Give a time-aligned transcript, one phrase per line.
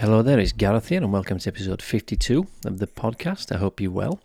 [0.00, 3.54] Hello there, it's Gareth here, and welcome to episode 52 of the podcast.
[3.54, 4.18] I hope you're well.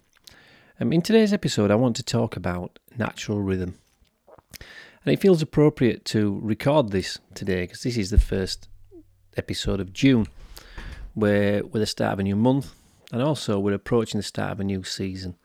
[0.79, 3.77] Um, in today's episode, I want to talk about natural rhythm.
[4.61, 8.69] And it feels appropriate to record this today because this is the first
[9.35, 10.27] episode of June,
[11.13, 12.73] where we're the start of a new month,
[13.11, 15.35] and also we're approaching the start of a new season.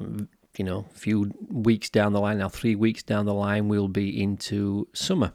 [0.00, 3.68] Um, you know, a few weeks down the line, now three weeks down the line,
[3.68, 5.34] we'll be into summer.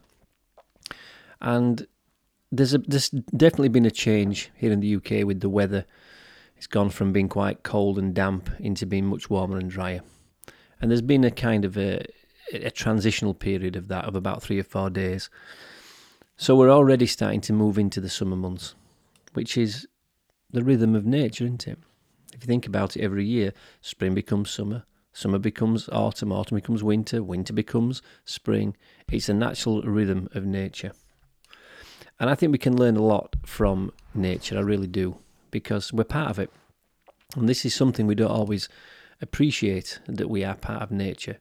[1.40, 1.86] And
[2.52, 5.84] there's a, there's definitely been a change here in the UK with the weather.
[6.56, 10.00] It's gone from being quite cold and damp into being much warmer and drier.
[10.80, 12.06] And there's been a kind of a,
[12.52, 15.28] a transitional period of that of about three or four days.
[16.36, 18.74] So we're already starting to move into the summer months,
[19.32, 19.86] which is
[20.50, 21.78] the rhythm of nature, isn't it?
[22.34, 26.82] If you think about it, every year, spring becomes summer, summer becomes autumn, autumn becomes
[26.82, 28.76] winter, winter becomes spring.
[29.10, 30.92] It's a natural rhythm of nature.
[32.18, 35.18] And I think we can learn a lot from nature, I really do,
[35.50, 36.50] because we're part of it.
[37.36, 38.68] And this is something we don't always
[39.20, 41.38] appreciate that we are part of nature.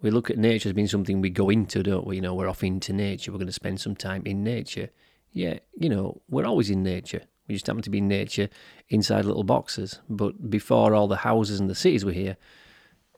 [0.00, 2.16] We look at nature as being something we go into, don't we?
[2.16, 4.90] You know, we're off into nature, we're going to spend some time in nature.
[5.32, 7.22] Yeah, you know, we're always in nature.
[7.46, 8.48] We just happen to be in nature
[8.88, 10.00] inside little boxes.
[10.08, 12.36] But before all the houses and the cities were here,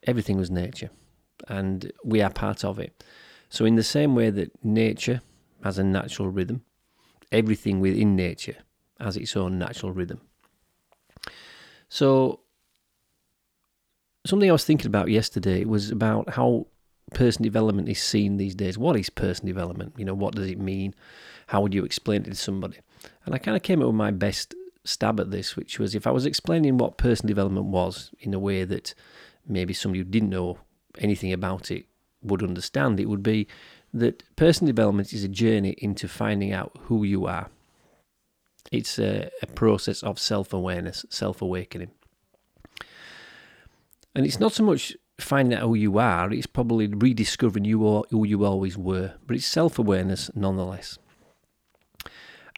[0.04, 0.90] everything was nature.
[1.48, 3.02] And we are part of it.
[3.48, 5.22] So, in the same way that nature
[5.64, 6.62] has a natural rhythm,
[7.32, 8.56] everything within nature
[8.98, 10.20] has its own natural rhythm.
[11.88, 12.40] So,
[14.26, 16.66] something I was thinking about yesterday was about how
[17.14, 18.78] person development is seen these days.
[18.78, 19.94] What is person development?
[19.96, 20.94] You know, what does it mean?
[21.48, 22.78] How would you explain it to somebody?
[23.24, 26.06] And I kind of came up with my best stab at this, which was if
[26.06, 28.94] I was explaining what person development was in a way that
[29.46, 30.58] maybe somebody who didn't know
[30.98, 31.86] anything about it
[32.22, 33.48] would understand, it would be
[33.92, 37.50] that personal development is a journey into finding out who you are.
[38.70, 41.90] It's a, a process of self awareness, self awakening.
[44.14, 48.04] And it's not so much finding out who you are, it's probably rediscovering you or
[48.10, 50.98] who you always were, but it's self awareness nonetheless.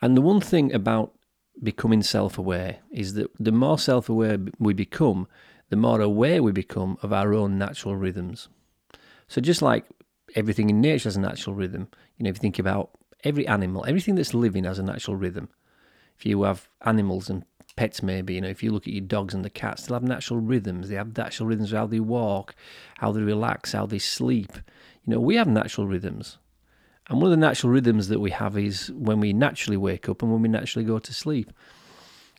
[0.01, 1.12] And the one thing about
[1.62, 5.29] becoming self aware is that the more self aware we become,
[5.71, 8.49] the more aware we become of our own natural rhythms.
[9.29, 9.87] So, just like
[10.34, 11.88] everything in nature has a natural rhythm.
[12.16, 12.91] You know, if you think about
[13.25, 15.48] every animal, everything that's living has a natural rhythm.
[16.19, 17.44] If you have animals and
[17.76, 20.03] pets, maybe, you know, if you look at your dogs and the cats, they'll have
[20.03, 20.88] natural rhythms.
[20.88, 22.54] They have natural rhythms of how they walk,
[22.98, 24.53] how they relax, how they sleep.
[25.04, 26.38] You know, we have natural rhythms.
[27.09, 30.22] And one of the natural rhythms that we have is when we naturally wake up
[30.22, 31.53] and when we naturally go to sleep.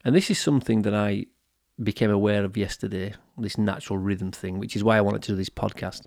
[0.05, 1.25] And this is something that I
[1.81, 5.35] became aware of yesterday, this natural rhythm thing, which is why I wanted to do
[5.35, 6.01] this podcast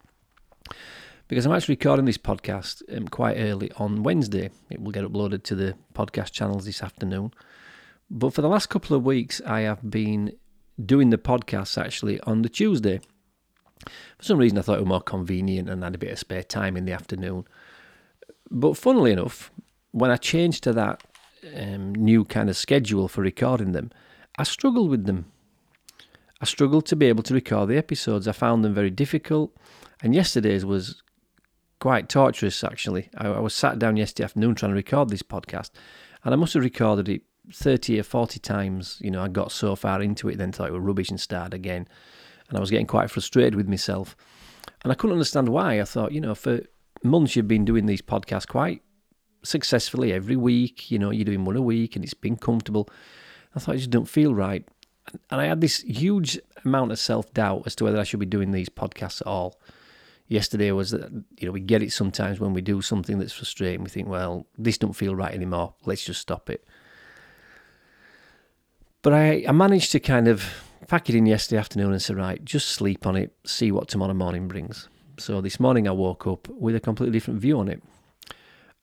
[1.28, 4.50] because I'm actually recording this podcast um, quite early on Wednesday.
[4.70, 7.32] It will get uploaded to the podcast channels this afternoon.
[8.08, 10.32] But for the last couple of weeks, I have been
[10.84, 13.00] doing the podcast actually on the Tuesday.
[14.18, 16.18] For some reason, I thought it was more convenient and I had a bit of
[16.18, 17.44] spare time in the afternoon.
[18.48, 19.50] But funnily enough,
[19.90, 21.02] when I changed to that
[21.56, 23.90] um, new kind of schedule for recording them,
[24.38, 25.32] I struggled with them.
[26.40, 28.28] I struggled to be able to record the episodes.
[28.28, 29.56] I found them very difficult.
[30.02, 31.02] And yesterday's was
[31.80, 33.08] quite torturous actually.
[33.16, 35.70] I, I, was sat down yesterday afternoon trying to record this podcast,
[36.24, 37.22] and I must have recorded it
[37.52, 38.98] thirty or forty times.
[39.00, 41.54] You know, I got so far into it, then thought it was rubbish and started
[41.54, 41.88] again,
[42.48, 44.16] and I was getting quite frustrated with myself,
[44.82, 45.80] and I couldn't understand why.
[45.80, 46.60] I thought, you know, for
[47.02, 48.82] months you've been doing these podcasts quite
[49.42, 50.90] successfully every week.
[50.90, 52.88] You know, you're doing one a week, and it's been comfortable.
[53.54, 54.66] I thought it just don't feel right,
[55.30, 58.26] and I had this huge amount of self doubt as to whether I should be
[58.26, 59.60] doing these podcasts at all
[60.28, 63.82] yesterday was that you know we get it sometimes when we do something that's frustrating.
[63.82, 65.74] We think, well, this don't feel right anymore.
[65.84, 66.64] Let's just stop it.
[69.02, 70.44] But I, I managed to kind of
[70.88, 74.14] pack it in yesterday afternoon and say, right, just sleep on it, see what tomorrow
[74.14, 74.88] morning brings.
[75.18, 77.82] So this morning I woke up with a completely different view on it.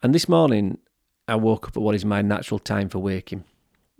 [0.02, 0.80] And this morning
[1.28, 3.44] I woke up at what is my natural time for waking.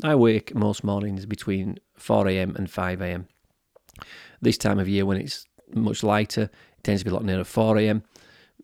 [0.04, 3.28] I wake most mornings between 4am and 5am.
[4.42, 6.50] This time of year when it's much lighter,
[6.84, 8.04] tends to be a lot nearer 4 a.m.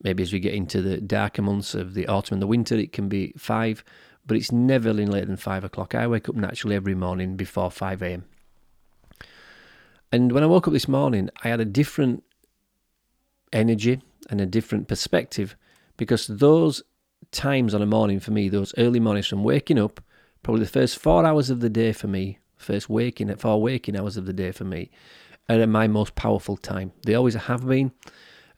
[0.04, 2.94] Maybe as we get into the darker months of the autumn and the winter, it
[2.94, 3.83] can be 5,
[4.25, 5.95] but it's never later than 5 o'clock.
[5.95, 8.25] I wake up naturally every morning before 5 a.m.
[10.12, 12.24] And when I woke up this morning, I had a different
[13.51, 15.56] energy and a different perspective
[15.98, 16.81] because those
[17.31, 20.01] times on a morning for me, those early mornings from waking up,
[20.44, 24.18] probably the first four hours of the day for me, first waking, four waking hours
[24.18, 24.89] of the day for me,
[25.50, 26.92] are my most powerful time.
[27.06, 27.92] They always have been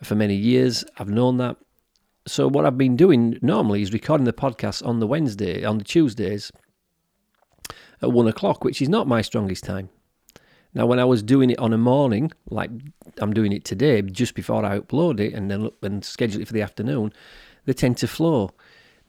[0.03, 0.83] for many years.
[0.97, 1.57] I've known that.
[2.27, 5.83] So what I've been doing normally is recording the podcast on the Wednesday, on the
[5.83, 6.51] Tuesdays,
[8.01, 9.89] at one o'clock, which is not my strongest time.
[10.73, 12.69] Now, when I was doing it on a morning, like
[13.19, 16.53] I'm doing it today, just before I upload it and then and schedule it for
[16.53, 17.11] the afternoon,
[17.65, 18.51] they tend to flow.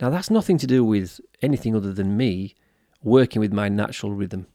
[0.00, 2.56] Now, that's nothing to do with anything other than me
[3.02, 4.46] working with my natural rhythm.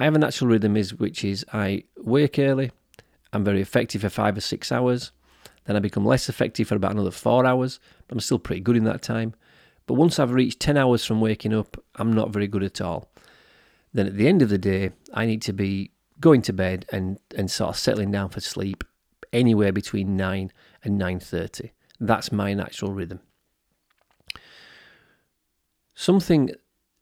[0.00, 2.72] I have a natural rhythm is which is I wake early,
[3.34, 5.12] I'm very effective for five or six hours,
[5.66, 8.78] then I become less effective for about another four hours, but I'm still pretty good
[8.78, 9.34] in that time.
[9.86, 13.10] But once I've reached 10 hours from waking up, I'm not very good at all.
[13.92, 17.18] Then at the end of the day, I need to be going to bed and,
[17.36, 18.84] and sort of settling down for sleep
[19.34, 20.50] anywhere between 9
[20.82, 21.72] and 9.30.
[22.00, 23.20] That's my natural rhythm.
[25.94, 26.52] Something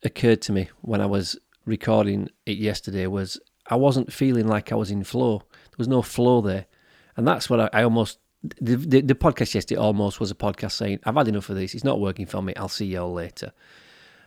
[0.02, 1.38] occurred to me when I was
[1.68, 5.38] recording it yesterday was I wasn't feeling like I was in flow.
[5.38, 6.66] There was no flow there.
[7.16, 10.72] And that's what I, I almost the, the, the podcast yesterday almost was a podcast
[10.72, 11.74] saying, I've had enough of this.
[11.74, 12.54] It's not working for me.
[12.56, 13.52] I'll see you all later.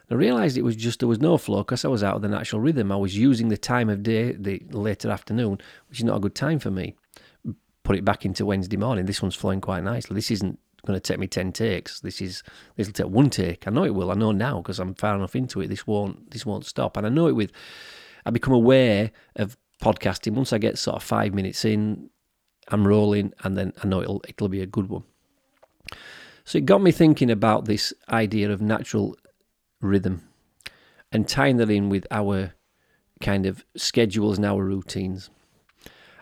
[0.10, 2.28] I realised it was just there was no flow because I was out of the
[2.28, 2.92] natural rhythm.
[2.92, 6.36] I was using the time of day, the later afternoon, which is not a good
[6.36, 6.96] time for me.
[7.84, 9.06] Put it back into Wednesday morning.
[9.06, 10.16] This one's flowing quite nicely.
[10.16, 12.00] This isn't going to take me ten takes.
[12.00, 12.44] This is
[12.76, 13.68] this will take one take.
[13.68, 14.12] I know it will.
[14.12, 15.68] I know now because I'm far enough into it.
[15.68, 16.98] This won't this won't stop.
[16.98, 17.52] And I know it with.
[18.26, 22.10] I become aware of podcasting once I get sort of five minutes in.
[22.68, 25.04] I'm rolling, and then I know it'll it'll be a good one.
[26.46, 29.16] So it got me thinking about this idea of natural
[29.82, 30.28] rhythm
[31.12, 32.54] and tying that in with our
[33.20, 35.30] kind of schedules and our routines.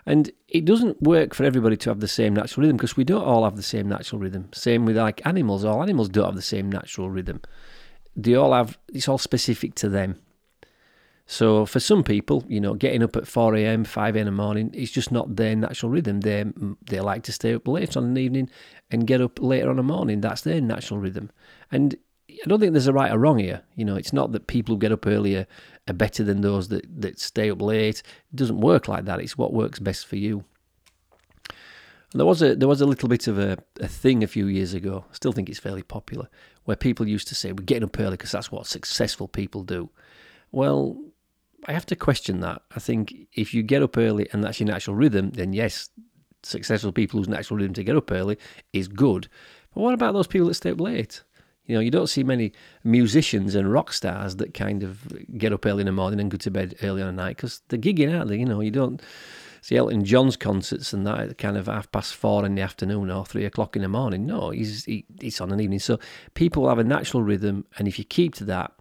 [0.06, 3.24] And it doesn't work for everybody to have the same natural rhythm because we don't
[3.24, 4.48] all have the same natural rhythm.
[4.52, 5.64] Same with like animals.
[5.64, 7.40] All animals don't have the same natural rhythm.
[8.16, 10.16] They all have, it's all specific to them.
[11.30, 14.20] So for some people, you know, getting up at 4 a.m., 5 a.m.
[14.20, 16.22] in the morning, it's just not their natural rhythm.
[16.22, 18.50] They mm, they like to stay up late on an evening
[18.90, 20.20] and get up later on a morning.
[20.20, 21.30] That's their natural rhythm.
[21.70, 21.94] And
[22.44, 23.62] I don't think there's a right or wrong here.
[23.76, 25.46] You know, it's not that people who get up earlier
[25.88, 28.02] are better than those that, that stay up late.
[28.32, 29.20] It doesn't work like that.
[29.20, 30.44] It's what works best for you.
[32.12, 34.74] there was a there was a little bit of a, a thing a few years
[34.74, 35.04] ago.
[35.10, 36.28] I still think it's fairly popular,
[36.64, 39.90] where people used to say we're getting up early because that's what successful people do.
[40.52, 40.98] Well,
[41.66, 42.62] I have to question that.
[42.74, 45.90] I think if you get up early and that's your natural rhythm, then yes,
[46.42, 48.38] successful people whose natural rhythm to get up early
[48.72, 49.28] is good.
[49.74, 51.22] But what about those people that stay up late?
[51.70, 52.52] You know, you don't see many
[52.82, 55.06] musicians and rock stars that kind of
[55.38, 57.62] get up early in the morning and go to bed early on the night because
[57.68, 58.36] they're gigging out there.
[58.36, 59.00] You know, you don't
[59.62, 63.08] see Elton John's concerts and that at kind of half past four in the afternoon
[63.08, 64.26] or three o'clock in the morning.
[64.26, 65.78] No, he's he, it's on an evening.
[65.78, 66.00] So
[66.34, 68.72] people have a natural rhythm, and if you keep to that,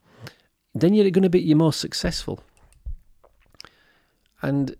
[0.74, 2.44] then you're going to be your most successful.
[4.42, 4.76] And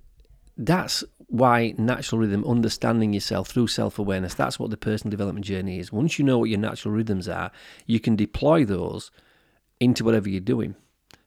[0.60, 5.80] that's why natural rhythm, understanding yourself through self awareness, that's what the personal development journey
[5.80, 5.92] is.
[5.92, 7.52] Once you know what your natural rhythms are,
[7.86, 9.10] you can deploy those
[9.80, 10.76] into whatever you're doing.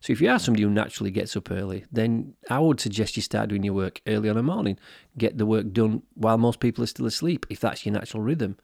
[0.01, 3.23] So if you are somebody who naturally gets up early, then I would suggest you
[3.23, 4.79] start doing your work early on the morning.
[5.17, 8.59] Get the work done while most people are still asleep, if that's your natural rhythm.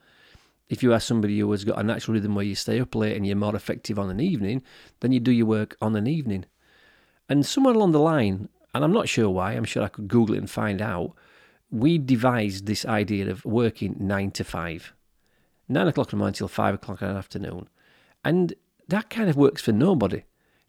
[0.67, 3.15] If you are somebody who has got a natural rhythm where you stay up late
[3.15, 4.61] and you're more effective on an evening,
[4.99, 6.45] then you do your work on an evening.
[7.27, 10.35] And somewhere along the line, and I'm not sure why, I'm sure I could Google
[10.35, 11.13] it and find out.
[11.71, 14.93] We devised this idea of working nine to five,
[15.67, 17.67] nine o'clock in the morning till five o'clock in the afternoon.
[18.23, 18.53] And
[18.87, 20.23] that kind of works for nobody.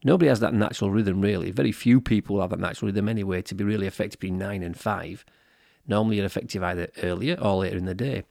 [0.04, 1.50] Nobody has that natural rhythm, really.
[1.50, 4.78] Very few people have that natural rhythm anyway to be really effective between nine and
[4.78, 5.24] five.
[5.86, 8.24] Normally, you're effective either earlier or later in the day.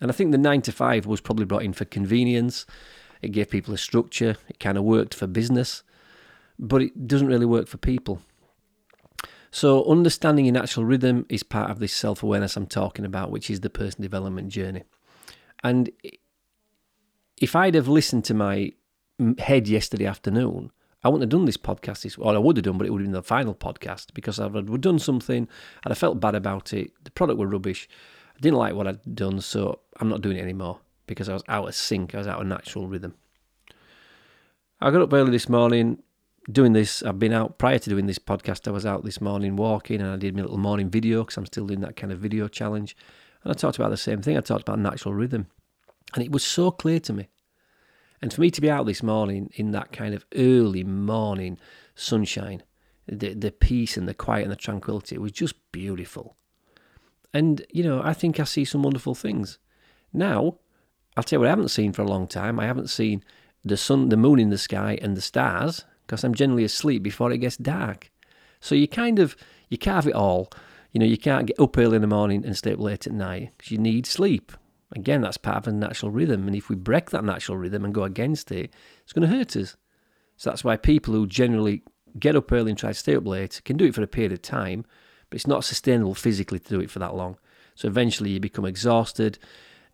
[0.00, 2.66] And I think the nine to five was probably brought in for convenience.
[3.22, 4.36] It gave people a structure.
[4.48, 5.82] It kind of worked for business,
[6.58, 8.20] but it doesn't really work for people.
[9.54, 13.48] So, understanding your natural rhythm is part of this self awareness I'm talking about, which
[13.48, 14.82] is the person development journey.
[15.62, 15.90] And
[17.40, 18.72] if I'd have listened to my
[19.38, 20.72] head yesterday afternoon,
[21.04, 23.06] I wouldn't have done this podcast, or I would have done, but it would have
[23.06, 25.46] been the final podcast because I've done something
[25.84, 26.90] and I felt bad about it.
[27.04, 27.88] The product were rubbish.
[28.36, 31.44] I didn't like what I'd done, so I'm not doing it anymore because I was
[31.46, 32.16] out of sync.
[32.16, 33.14] I was out of natural rhythm.
[34.80, 36.02] I got up early this morning,
[36.50, 38.68] doing this, I've been out prior to doing this podcast.
[38.68, 41.46] I was out this morning walking and I did my little morning video because I'm
[41.46, 42.96] still doing that kind of video challenge.
[43.42, 44.36] And I talked about the same thing.
[44.36, 45.46] I talked about natural rhythm.
[46.14, 47.28] And it was so clear to me.
[48.22, 51.58] And for me to be out this morning in that kind of early morning
[51.94, 52.62] sunshine,
[53.06, 56.36] the, the peace and the quiet and the tranquility, it was just beautiful.
[57.32, 59.58] And, you know, I think I see some wonderful things.
[60.12, 60.58] Now,
[61.16, 62.60] I'll tell you what I haven't seen for a long time.
[62.60, 63.24] I haven't seen
[63.64, 67.32] the sun, the moon in the sky, and the stars because I'm generally asleep before
[67.32, 68.10] it gets dark.
[68.60, 69.36] So you kind of
[69.68, 70.50] you carve it all.
[70.92, 73.12] You know, you can't get up early in the morning and stay up late at
[73.12, 74.52] night because you need sleep.
[74.94, 77.92] Again, that's part of a natural rhythm, and if we break that natural rhythm and
[77.92, 79.76] go against it, it's going to hurt us.
[80.36, 81.82] So that's why people who generally
[82.18, 84.32] get up early and try to stay up late, can do it for a period
[84.32, 84.84] of time,
[85.30, 87.36] but it's not sustainable physically to do it for that long.
[87.74, 89.38] So eventually you become exhausted,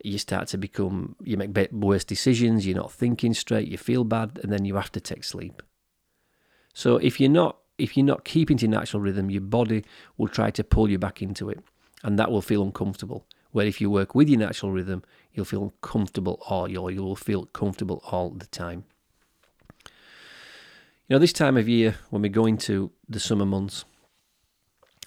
[0.05, 4.38] you start to become, you make worse decisions, you're not thinking straight, you feel bad,
[4.43, 5.62] and then you have to take sleep.
[6.74, 9.84] So if you're not if you're not keeping to your natural rhythm, your body
[10.18, 11.60] will try to pull you back into it,
[12.02, 13.26] and that will feel uncomfortable.
[13.52, 17.46] Where if you work with your natural rhythm, you'll feel comfortable or you will feel
[17.46, 18.84] comfortable all the time.
[21.08, 23.84] You know, this time of year when we go into the summer months,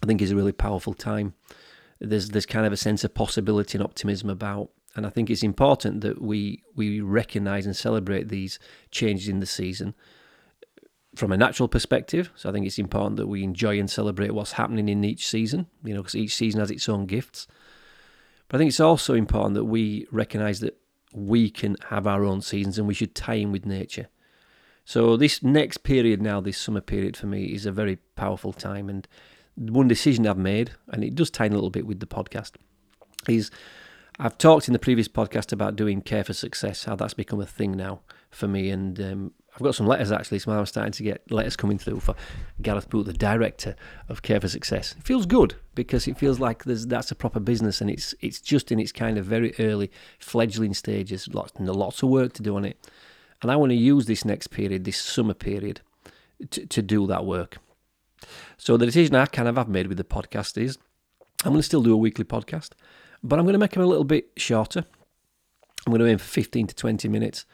[0.01, 1.35] I think is a really powerful time.
[2.01, 5.43] There's there's kind of a sense of possibility and optimism about, and I think it's
[5.43, 8.59] important that we we recognise and celebrate these
[8.91, 9.93] changes in the season
[11.15, 12.31] from a natural perspective.
[12.35, 15.67] So I think it's important that we enjoy and celebrate what's happening in each season,
[15.83, 17.47] you know, because each season has its own gifts.
[18.47, 20.77] But I think it's also important that we recognise that
[21.13, 24.07] we can have our own seasons and we should tie in with nature.
[24.85, 28.89] So this next period now, this summer period for me, is a very powerful time.
[28.89, 29.07] And
[29.55, 32.53] one decision I've made, and it does tie in a little bit with the podcast,
[33.27, 33.49] is
[34.19, 37.45] I've talked in the previous podcast about doing care for success, how that's become a
[37.45, 41.03] thing now for me, and um, I've got some letters actually, so I'm starting to
[41.03, 42.15] get letters coming through for
[42.61, 43.75] Gareth Booth, the director
[44.09, 44.95] of Care for Success.
[44.97, 48.71] It feels good because it feels like that's a proper business and it's it's just
[48.71, 51.27] in its kind of very early fledgling stages.
[51.31, 52.89] Lots lots of work to do on it,
[53.43, 55.81] and I want to use this next period, this summer period,
[56.49, 57.57] to, to do that work.
[58.57, 60.79] So the decision I kind of have made with the podcast is
[61.45, 62.71] I'm going to still do a weekly podcast,
[63.21, 64.85] but I'm going to make them a little bit shorter.
[65.85, 67.45] I'm going to aim for 15 to 20 minutes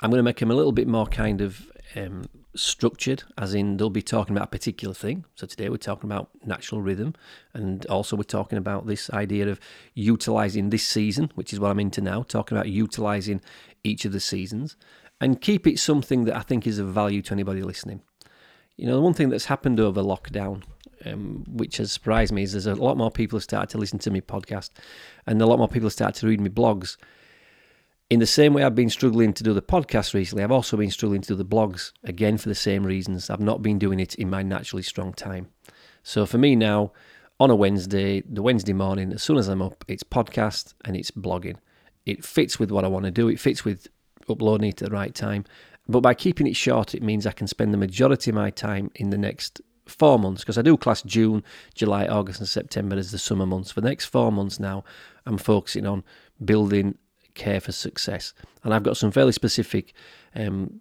[0.00, 2.24] I'm going to make them a little bit more kind of um,
[2.54, 5.24] structured, as in they'll be talking about a particular thing.
[5.34, 7.14] So today we're talking about natural rhythm,
[7.54, 9.60] and also we're talking about this idea of
[9.94, 13.40] utilizing this season, which is what I'm into now, talking about utilizing
[13.84, 14.76] each of the seasons,
[15.20, 18.02] and keep it something that I think is of value to anybody listening.
[18.76, 20.62] You know, the one thing that's happened over lockdown,
[21.06, 23.98] um, which has surprised me, is there's a lot more people have started to listen
[24.00, 24.70] to my podcast,
[25.26, 26.96] and a lot more people have started to read my blogs
[28.08, 30.90] in the same way I've been struggling to do the podcast recently, I've also been
[30.90, 33.30] struggling to do the blogs again for the same reasons.
[33.30, 35.48] I've not been doing it in my naturally strong time.
[36.02, 36.92] So for me now,
[37.40, 41.10] on a Wednesday, the Wednesday morning, as soon as I'm up, it's podcast and it's
[41.10, 41.56] blogging.
[42.06, 43.28] It fits with what I want to do.
[43.28, 43.88] It fits with
[44.28, 45.44] uploading it at the right time.
[45.88, 48.90] But by keeping it short, it means I can spend the majority of my time
[48.94, 51.42] in the next four months because I do class June,
[51.74, 53.72] July, August, and September as the summer months.
[53.72, 54.84] For the next four months now,
[55.26, 56.04] I'm focusing on
[56.44, 56.96] building
[57.36, 58.34] care for success.
[58.64, 59.94] And I've got some fairly specific,
[60.34, 60.80] um,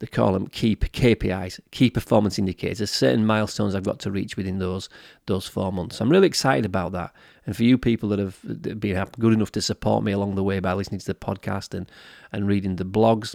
[0.00, 2.78] they call them key KPIs, key performance indicators.
[2.78, 4.88] There's certain milestones I've got to reach within those
[5.26, 6.00] those four months.
[6.00, 7.14] I'm really excited about that.
[7.46, 8.38] And for you people that have
[8.80, 11.90] been good enough to support me along the way by listening to the podcast and,
[12.32, 13.34] and reading the blogs,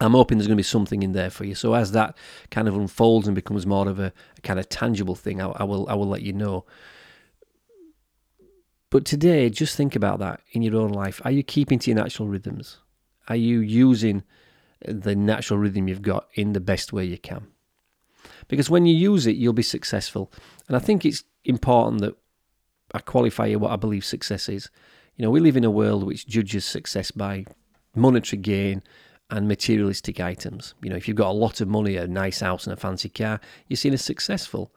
[0.00, 1.54] I'm hoping there's going to be something in there for you.
[1.54, 2.16] So as that
[2.50, 5.64] kind of unfolds and becomes more of a, a kind of tangible thing, I, I,
[5.64, 6.64] will I will let you know.
[8.94, 11.20] But today, just think about that in your own life.
[11.24, 12.78] Are you keeping to your natural rhythms?
[13.26, 14.22] Are you using
[14.86, 17.48] the natural rhythm you've got in the best way you can?
[18.46, 20.30] Because when you use it, you'll be successful.
[20.68, 22.14] And I think it's important that
[22.94, 24.70] I qualify you what I believe success is.
[25.16, 27.46] You know, we live in a world which judges success by
[27.96, 28.80] monetary gain
[29.28, 30.74] and materialistic items.
[30.82, 33.08] You know, if you've got a lot of money, a nice house, and a fancy
[33.08, 34.72] car, you're seen as successful.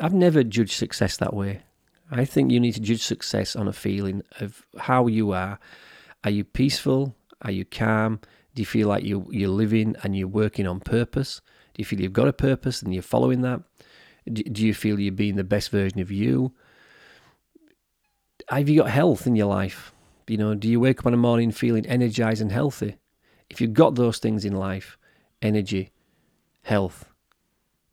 [0.00, 1.62] I've never judged success that way.
[2.10, 5.58] I think you need to judge success on a feeling of how you are.
[6.24, 7.14] Are you peaceful?
[7.42, 8.20] Are you calm?
[8.54, 11.40] Do you feel like you, you're living and you're working on purpose?
[11.74, 13.62] Do you feel you've got a purpose and you're following that?
[14.30, 16.52] Do you feel you're being the best version of you?
[18.48, 19.92] Have you got health in your life?
[20.28, 22.96] You know, do you wake up in the morning feeling energized and healthy?
[23.50, 24.96] If you've got those things in life,
[25.40, 25.90] energy,
[26.62, 27.08] health,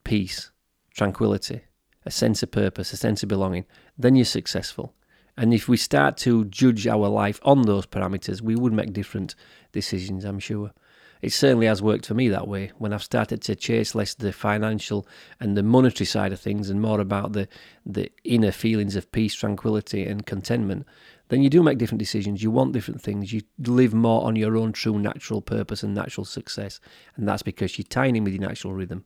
[0.04, 0.51] peace,
[0.94, 1.62] tranquility,
[2.10, 4.96] a sense of purpose, a sense of belonging, then you're successful.
[5.38, 9.36] And if we start to judge our life on those parameters, we would make different
[9.72, 10.74] decisions, I'm sure.
[11.22, 14.34] It certainly has worked for me that way when I've started to chase less the
[14.34, 15.08] financial
[15.39, 17.48] and the monetary side of things and more about the,
[17.86, 20.88] the inner feelings of peace, tranquility, and contentment.
[21.28, 22.42] Then you do make different decisions.
[22.42, 23.32] You want different things.
[23.32, 26.80] You live more on your own true natural purpose and natural success.
[27.18, 29.06] And that's because you're tying in with your natural rhythm.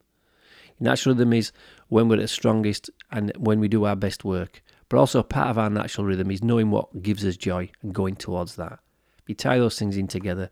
[0.80, 1.52] Natural rhythm is
[1.88, 4.62] when we're at strongest and when we do our best work.
[4.90, 8.16] But also, part of our natural rhythm is knowing what gives us joy and going
[8.16, 8.80] towards that.
[9.20, 10.50] If you tie those things in together,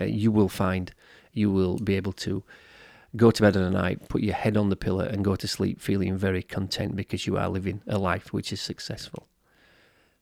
[0.00, 0.92] uh, you will find
[1.32, 2.44] you will be able to
[3.16, 5.80] go to bed at night, put your head on the pillow, and go to sleep
[5.80, 9.26] feeling very content because you are living a life which is successful.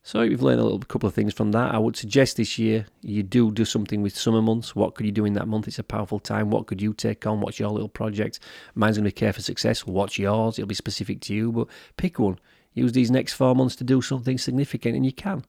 [0.02, 1.74] So you've learned a little couple of things from that.
[1.74, 4.74] I would suggest this year you do do something with summer months.
[4.74, 5.68] What could you do in that month?
[5.68, 6.50] It's a powerful time.
[6.50, 7.40] What could you take on?
[7.40, 8.40] What's your little project?
[8.74, 9.86] Mine's going to be care for success.
[9.86, 10.58] What's yours?
[10.58, 12.38] It'll be specific to you, but pick one.
[12.72, 15.44] Use these next four months to do something significant, and you can.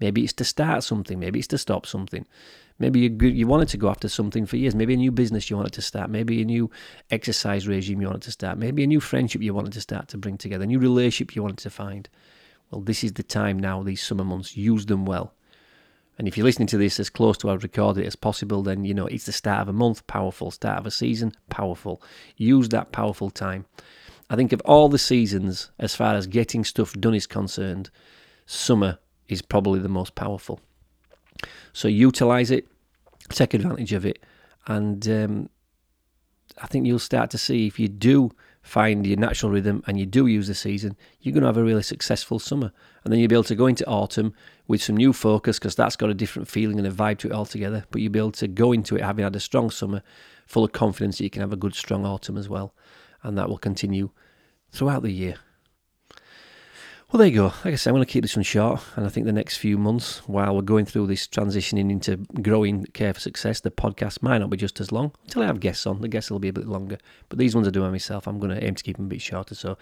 [0.00, 1.20] Maybe it's to start something.
[1.20, 2.26] Maybe it's to stop something.
[2.78, 4.74] Maybe you you wanted to go after something for years.
[4.74, 6.08] Maybe a new business you wanted to start.
[6.08, 6.70] Maybe a new
[7.10, 8.56] exercise regime you wanted to start.
[8.56, 10.64] Maybe a new friendship you wanted to start to bring together.
[10.64, 12.08] A new relationship you wanted to find.
[12.70, 14.56] Well, this is the time now, these summer months.
[14.56, 15.34] Use them well.
[16.18, 18.62] And if you're listening to this as close to how I recorded it as possible,
[18.62, 20.50] then you know it's the start of a month, powerful.
[20.50, 22.02] Start of a season, powerful.
[22.36, 23.64] Use that powerful time.
[24.28, 27.90] I think of all the seasons, as far as getting stuff done is concerned,
[28.46, 28.98] summer
[29.28, 30.60] is probably the most powerful.
[31.72, 32.68] So utilize it,
[33.30, 34.22] take advantage of it,
[34.66, 35.48] and um,
[36.58, 38.30] I think you'll start to see if you do
[38.62, 41.64] find your natural rhythm and you do use the season, you're going to have a
[41.64, 42.72] really successful summer.
[43.02, 44.34] And then you'll be able to go into autumn
[44.68, 47.32] with some new focus because that's got a different feeling and a vibe to it
[47.32, 47.84] altogether.
[47.90, 50.02] But you'll be able to go into it having had a strong summer,
[50.46, 52.74] full of confidence that you can have a good, strong autumn as well.
[53.22, 54.10] And that will continue
[54.70, 55.36] throughout the year.
[57.12, 57.46] Well, there you go.
[57.64, 59.56] Like I said, I'm going to keep this one short, and I think the next
[59.56, 64.22] few months, while we're going through this transitioning into growing Care for Success, the podcast
[64.22, 66.02] might not be just as long until I have guests on.
[66.02, 66.98] The guests will be a bit longer,
[67.28, 68.28] but these ones I do by myself.
[68.28, 69.76] I'm going to aim to keep them a bit shorter, so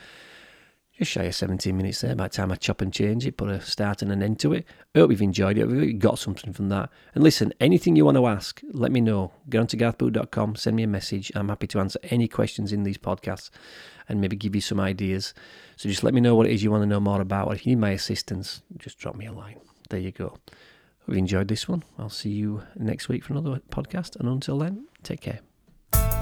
[0.99, 3.49] just shy of 17 minutes there by the time I chop and change it, put
[3.49, 4.67] a start and an end to it.
[4.95, 5.62] I hope you've enjoyed it.
[5.62, 6.90] I hope you got something from that.
[7.14, 9.33] And listen, anything you want to ask, let me know.
[9.49, 11.31] Get onto garethbooth.com, send me a message.
[11.37, 13.50] I'm happy to answer any questions in these podcasts
[14.09, 15.35] and maybe give you some ideas.
[15.76, 17.47] So just let me know what it is you want to know more about.
[17.47, 19.61] Or if you need my assistance, just drop me a line.
[19.90, 20.28] There you go.
[20.28, 20.40] Hope
[21.09, 21.85] you enjoyed this one.
[21.97, 24.17] I'll see you next week for another podcast.
[24.17, 26.17] And until then, take care.